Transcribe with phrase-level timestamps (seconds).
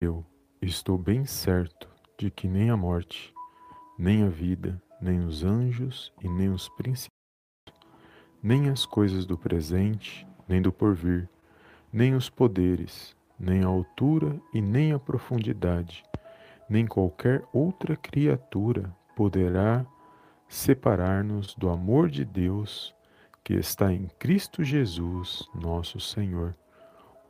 [0.00, 0.24] eu
[0.62, 1.86] estou bem certo
[2.18, 3.34] de que nem a morte,
[3.98, 7.10] nem a vida, nem os anjos e nem os príncipes,
[8.42, 11.28] nem as coisas do presente, nem do porvir,
[11.92, 16.02] nem os poderes, nem a altura e nem a profundidade,
[16.66, 19.84] nem qualquer outra criatura poderá
[20.48, 22.94] separar-nos do amor de Deus
[23.44, 26.56] que está em Cristo Jesus, nosso Senhor.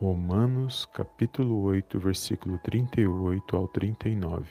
[0.00, 4.44] Romanos capítulo 8, versículo 38 ao 39.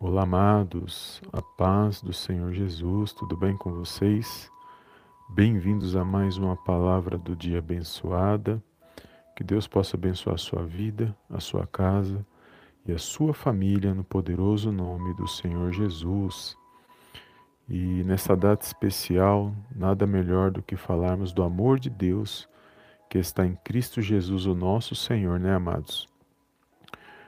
[0.00, 4.50] Olá, amados, a paz do Senhor Jesus, tudo bem com vocês?
[5.28, 8.62] Bem-vindos a mais uma palavra do dia abençoada.
[9.36, 12.26] Que Deus possa abençoar a sua vida, a sua casa
[12.86, 16.56] e a sua família no poderoso nome do Senhor Jesus.
[17.68, 22.48] E nessa data especial, nada melhor do que falarmos do amor de Deus
[23.10, 26.08] que está em Cristo Jesus, o nosso Senhor, né, amados?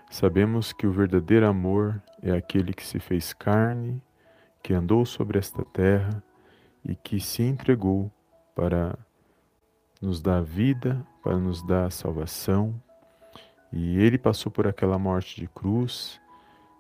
[0.09, 4.01] Sabemos que o verdadeiro amor é aquele que se fez carne,
[4.63, 6.23] que andou sobre esta terra
[6.85, 8.13] e que se entregou
[8.55, 8.97] para
[10.01, 12.81] nos dar vida, para nos dar salvação.
[13.73, 16.21] E ele passou por aquela morte de cruz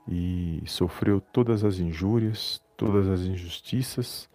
[0.06, 4.30] e sofreu todas as injúrias, todas as injustiças,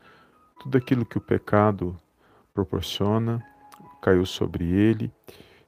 [0.60, 1.98] tudo aquilo que o pecado
[2.54, 3.42] proporciona
[4.02, 5.12] caiu sobre ele,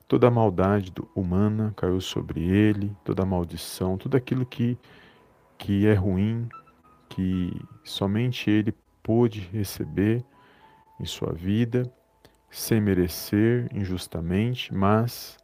[0.08, 4.78] toda a maldade humana caiu sobre ele, toda a maldição, tudo aquilo que,
[5.58, 6.48] que é ruim,
[7.10, 7.52] que
[7.84, 10.24] somente ele pôde receber
[11.00, 11.92] em sua vida,
[12.50, 15.38] sem merecer injustamente, mas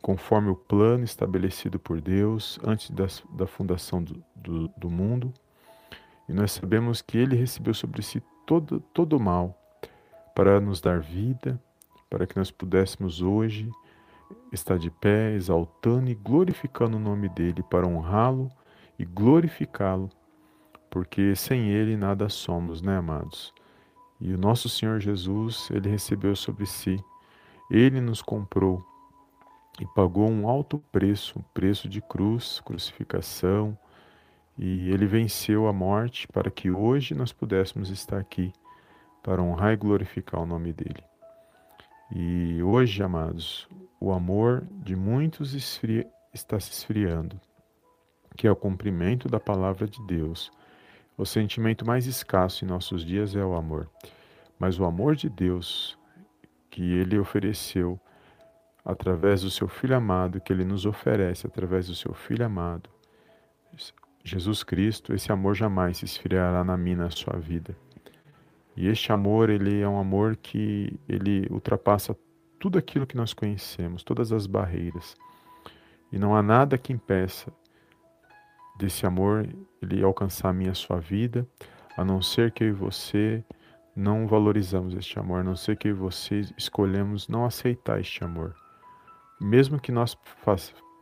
[0.00, 5.32] conforme o plano estabelecido por Deus antes da, da fundação do, do, do mundo.
[6.28, 9.58] E nós sabemos que ele recebeu sobre si todo, todo o mal
[10.34, 11.60] para nos dar vida,
[12.14, 13.68] para que nós pudéssemos hoje
[14.52, 18.48] estar de pé, exaltando e glorificando o nome dele, para honrá-lo
[18.96, 20.08] e glorificá-lo,
[20.88, 23.52] porque sem ele nada somos, né, amados?
[24.20, 27.02] E o nosso Senhor Jesus, ele recebeu sobre si,
[27.68, 28.80] ele nos comprou
[29.80, 33.76] e pagou um alto preço, um preço de cruz, crucificação,
[34.56, 38.52] e ele venceu a morte para que hoje nós pudéssemos estar aqui
[39.20, 41.02] para honrar e glorificar o nome dele.
[42.10, 43.68] E hoje, amados,
[44.00, 47.40] o amor de muitos esfria, está se esfriando,
[48.36, 50.50] que é o cumprimento da palavra de Deus.
[51.16, 53.88] O sentimento mais escasso em nossos dias é o amor.
[54.58, 55.98] Mas o amor de Deus
[56.70, 58.00] que ele ofereceu
[58.84, 62.90] através do seu filho amado, que ele nos oferece através do seu filho amado,
[64.24, 67.76] Jesus Cristo, esse amor jamais se esfriará na minha na sua vida.
[68.76, 72.16] E este amor, ele é um amor que ele ultrapassa
[72.58, 75.16] tudo aquilo que nós conhecemos, todas as barreiras.
[76.10, 77.52] E não há nada que impeça
[78.76, 79.48] desse amor
[79.80, 81.46] ele alcançar a minha a sua vida,
[81.96, 83.44] a não ser que eu e você
[83.94, 88.24] não valorizamos este amor, a não ser que eu e você escolhemos não aceitar este
[88.24, 88.54] amor.
[89.40, 90.16] Mesmo que nós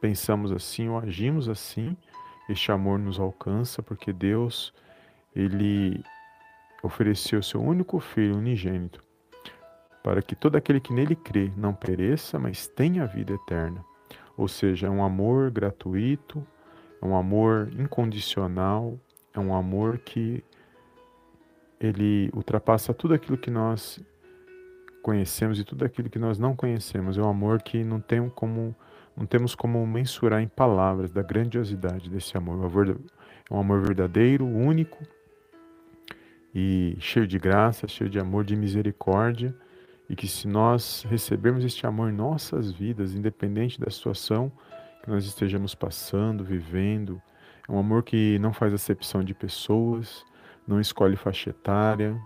[0.00, 1.96] pensamos assim ou agimos assim,
[2.48, 4.74] este amor nos alcança porque Deus
[5.34, 6.02] ele
[6.82, 9.00] ofereceu seu único filho unigênito,
[10.02, 13.84] para que todo aquele que nele crê não pereça, mas tenha vida eterna.
[14.36, 16.44] Ou seja, é um amor gratuito,
[17.00, 18.98] é um amor incondicional,
[19.32, 20.42] é um amor que
[21.80, 24.00] ele ultrapassa tudo aquilo que nós
[25.02, 27.18] conhecemos e tudo aquilo que nós não conhecemos.
[27.18, 28.74] É um amor que não tem como
[29.14, 32.58] não temos como mensurar em palavras da grandiosidade desse amor.
[33.50, 34.98] É um amor verdadeiro, único,
[36.54, 39.54] e cheio de graça, cheio de amor, de misericórdia,
[40.08, 44.52] e que se nós recebermos este amor em nossas vidas, independente da situação
[45.02, 47.20] que nós estejamos passando, vivendo,
[47.68, 50.24] é um amor que não faz acepção de pessoas,
[50.66, 52.16] não escolhe faixa etária,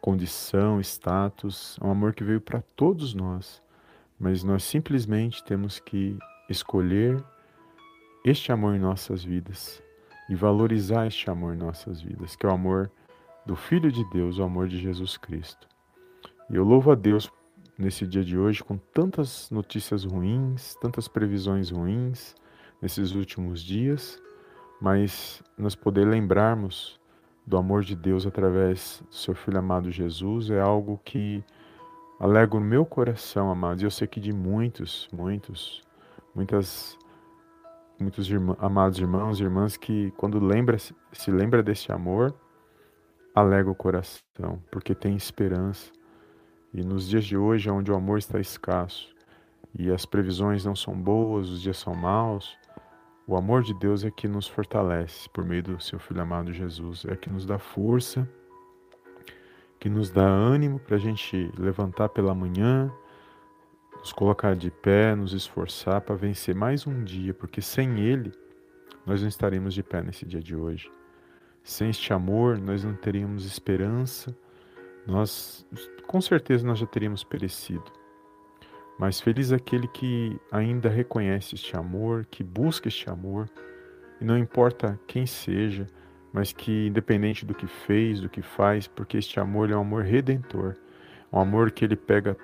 [0.00, 3.62] condição, status, é um amor que veio para todos nós,
[4.18, 6.16] mas nós simplesmente temos que
[6.48, 7.22] escolher
[8.24, 9.82] este amor em nossas vidas
[10.28, 12.90] e valorizar este amor em nossas vidas, que é o amor
[13.46, 15.68] do Filho de Deus, o amor de Jesus Cristo.
[16.50, 17.30] E eu louvo a Deus
[17.78, 22.34] nesse dia de hoje com tantas notícias ruins, tantas previsões ruins
[22.82, 24.20] nesses últimos dias,
[24.80, 27.00] mas nós poder lembrarmos
[27.46, 31.44] do amor de Deus através do seu Filho amado Jesus é algo que
[32.18, 33.82] alegra o meu coração, amados.
[33.82, 35.82] E eu sei que de muitos, muitos,
[36.34, 36.98] muitas,
[38.00, 38.28] muitos
[38.58, 42.34] amados irmãos e irmãs que quando lembra, se lembra desse amor,
[43.36, 45.92] alega o coração, porque tem esperança.
[46.72, 49.14] E nos dias de hoje, onde o amor está escasso
[49.78, 52.56] e as previsões não são boas, os dias são maus,
[53.28, 57.04] O amor de Deus é que nos fortalece por meio do seu Filho amado Jesus,
[57.06, 58.26] é que nos dá força,
[59.80, 62.88] que nos dá ânimo para a gente levantar pela manhã,
[63.98, 68.32] nos colocar de pé, nos esforçar para vencer mais um dia, porque sem Ele
[69.04, 70.88] nós não estaremos de pé nesse dia de hoje.
[71.66, 74.32] Sem este amor nós não teríamos esperança,
[75.04, 75.66] nós
[76.06, 77.82] com certeza nós já teríamos perecido.
[78.96, 83.50] Mas feliz aquele que ainda reconhece este amor, que busca este amor,
[84.20, 85.88] e não importa quem seja,
[86.32, 90.04] mas que independente do que fez, do que faz, porque este amor é um amor
[90.04, 90.76] redentor,
[91.32, 92.36] um amor que ele pega,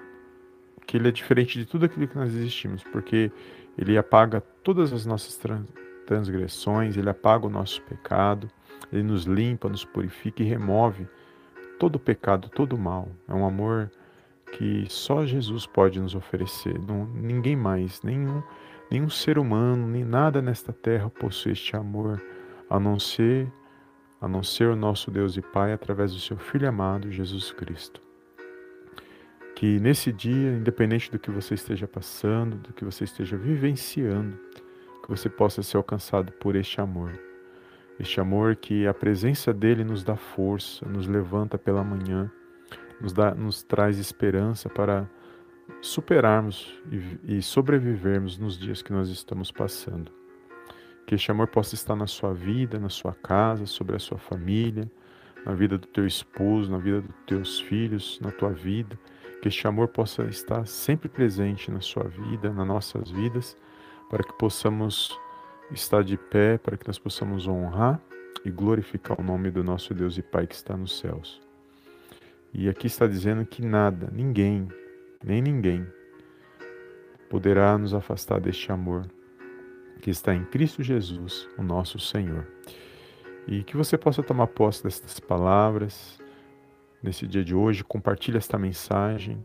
[0.84, 3.30] que ele é diferente de tudo aquilo que nós existimos, porque
[3.78, 5.38] ele apaga todas as nossas
[6.06, 8.50] transgressões, ele apaga o nosso pecado,
[8.92, 11.08] ele nos limpa, nos purifica e remove
[11.78, 13.08] todo pecado, todo mal.
[13.26, 13.90] É um amor
[14.52, 16.78] que só Jesus pode nos oferecer.
[16.78, 18.42] Não, ninguém mais, nenhum,
[18.90, 22.22] nenhum ser humano, nem nada nesta terra possui este amor,
[22.68, 23.50] a não ser
[24.20, 28.00] a não ser o nosso Deus e Pai através do seu Filho amado Jesus Cristo.
[29.56, 34.38] Que nesse dia, independente do que você esteja passando, do que você esteja vivenciando,
[35.02, 37.10] que você possa ser alcançado por este amor.
[37.98, 42.30] Este amor que a presença dele nos dá força, nos levanta pela manhã
[43.02, 45.10] nos, dá, nos traz esperança para
[45.80, 46.80] superarmos
[47.26, 50.12] e, e sobrevivermos nos dias que nós estamos passando.
[51.04, 54.88] Que este amor possa estar na sua vida, na sua casa, sobre a sua família,
[55.44, 58.96] na vida do teu esposo, na vida dos teus filhos, na tua vida.
[59.42, 63.56] Que este amor possa estar sempre presente na sua vida, nas nossas vidas,
[64.08, 65.18] para que possamos
[65.70, 68.00] estar de pé, para que nós possamos honrar
[68.44, 71.40] e glorificar o nome do nosso Deus e Pai que está nos céus.
[72.52, 74.68] E aqui está dizendo que nada, ninguém,
[75.24, 75.86] nem ninguém,
[77.30, 79.06] poderá nos afastar deste amor
[80.02, 82.46] que está em Cristo Jesus, o nosso Senhor.
[83.46, 86.20] E que você possa tomar posse destas palavras
[87.02, 89.44] nesse dia de hoje, compartilhe esta mensagem,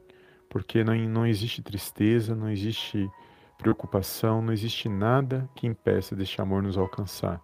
[0.49, 3.09] porque não, não existe tristeza, não existe
[3.57, 7.41] preocupação, não existe nada que impeça deste amor nos alcançar,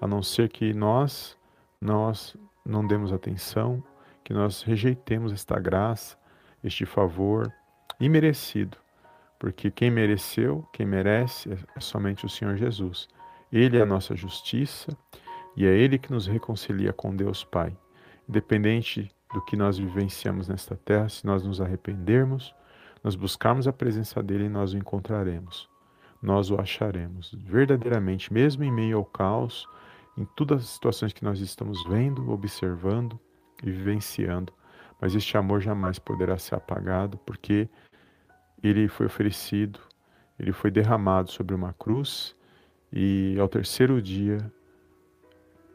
[0.00, 1.38] a não ser que nós,
[1.80, 3.82] nós não demos atenção
[4.24, 6.16] que nós rejeitemos esta graça,
[6.62, 7.52] este favor
[8.00, 8.78] imerecido,
[9.38, 13.08] porque quem mereceu, quem merece é somente o Senhor Jesus.
[13.52, 14.96] Ele é a nossa justiça
[15.56, 17.76] e é Ele que nos reconcilia com Deus Pai.
[18.28, 22.54] Independente do que nós vivenciamos nesta terra, se nós nos arrependermos,
[23.02, 25.68] nós buscarmos a presença dEle, nós o encontraremos.
[26.22, 29.66] Nós o acharemos verdadeiramente, mesmo em meio ao caos,
[30.16, 33.18] em todas as situações que nós estamos vendo, observando,
[33.62, 34.52] e vivenciando.
[35.00, 37.68] Mas este amor jamais poderá ser apagado, porque
[38.62, 39.80] ele foi oferecido,
[40.38, 42.36] ele foi derramado sobre uma cruz
[42.92, 44.38] e ao terceiro dia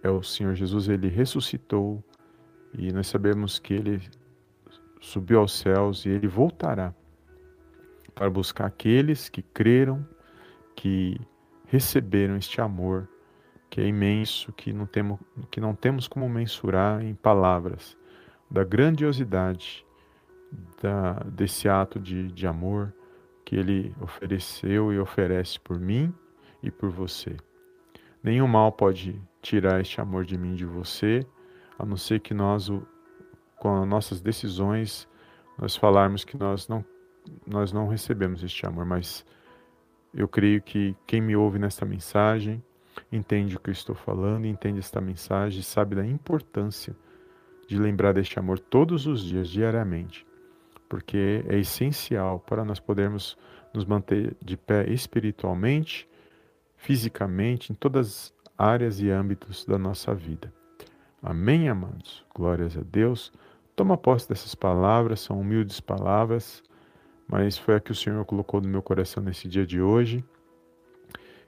[0.02, 2.02] é o Senhor Jesus, ele ressuscitou
[2.74, 4.02] e nós sabemos que ele
[5.02, 6.94] subiu aos céus e ele voltará
[8.18, 10.04] para buscar aqueles que creram,
[10.76, 11.22] que
[11.68, 13.08] receberam este amor
[13.70, 15.20] que é imenso, que não temos,
[15.52, 17.96] que não temos como mensurar em palavras,
[18.50, 19.86] da grandiosidade
[20.82, 22.92] da, desse ato de, de amor
[23.46, 26.12] que ele ofereceu e oferece por mim
[26.64, 27.38] e por você.
[28.24, 31.26] Nenhum mal pode tirar este amor de mim e de você,
[31.78, 32.72] a não ser que nós,
[33.58, 35.08] com as nossas decisões,
[35.58, 36.84] nós falarmos que nós não,
[37.46, 39.26] nós não recebemos este amor, mas
[40.14, 42.64] eu creio que quem me ouve nesta mensagem,
[43.12, 46.96] entende o que eu estou falando, entende esta mensagem, sabe da importância
[47.68, 50.26] de lembrar deste amor todos os dias, diariamente,
[50.88, 53.38] porque é essencial para nós podermos
[53.74, 56.08] nos manter de pé espiritualmente,
[56.78, 60.52] fisicamente, em todas as áreas e âmbitos da nossa vida.
[61.22, 62.26] Amém, amados?
[62.34, 63.32] Glórias a Deus.
[63.76, 66.64] Toma posse dessas palavras, são humildes palavras,
[67.28, 70.24] mas foi a que o Senhor colocou no meu coração nesse dia de hoje.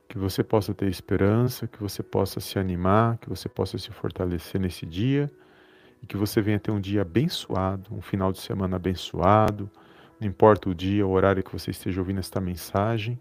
[0.07, 4.59] Que você possa ter esperança, que você possa se animar, que você possa se fortalecer
[4.59, 5.31] nesse dia.
[6.01, 9.69] E que você venha ter um dia abençoado, um final de semana abençoado.
[10.19, 13.19] Não importa o dia, o horário que você esteja ouvindo esta mensagem,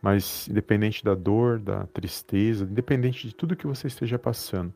[0.00, 4.74] mas independente da dor, da tristeza, independente de tudo que você esteja passando,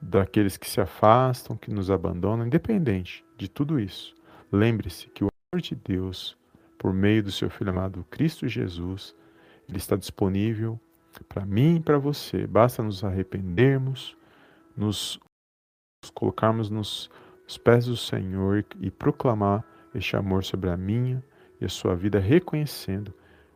[0.00, 4.14] daqueles que se afastam, que nos abandonam, independente de tudo isso,
[4.50, 6.34] lembre-se que o de Deus,
[6.78, 9.14] por meio do seu Filho amado Cristo Jesus,
[9.68, 10.80] ele está disponível
[11.28, 12.46] para mim e para você.
[12.46, 14.16] Basta nos arrependermos,
[14.74, 15.20] nos
[16.14, 17.10] colocarmos nos
[17.62, 19.62] pés do Senhor e proclamar
[19.94, 21.22] este amor sobre a minha
[21.60, 23.12] e a sua vida, reconhecendo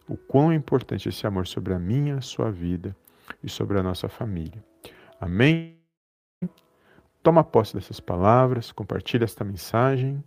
[0.07, 2.95] o quão é importante esse amor sobre a minha a sua vida
[3.43, 4.63] e sobre a nossa família.
[5.19, 5.79] Amém?
[7.23, 10.23] Toma posse dessas palavras, compartilhe esta mensagem.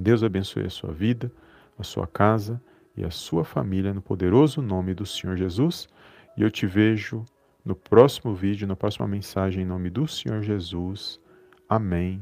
[0.00, 1.30] Deus abençoe a sua vida,
[1.78, 2.60] a sua casa
[2.96, 5.88] e a sua família no poderoso nome do Senhor Jesus.
[6.36, 7.24] E eu te vejo
[7.64, 11.20] no próximo vídeo, na próxima mensagem, em nome do Senhor Jesus.
[11.68, 12.20] Amém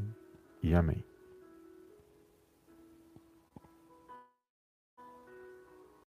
[0.63, 1.10] e amém.